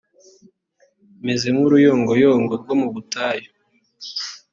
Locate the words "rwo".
2.61-2.73